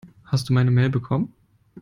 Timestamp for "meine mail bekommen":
0.53-1.31